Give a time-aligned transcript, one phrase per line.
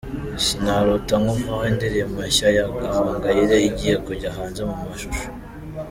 [0.45, 5.25] "Sinarota Nkuvaho", indirimbo nshya ya Gahongayire igiye kujya hanze mu mashusho:.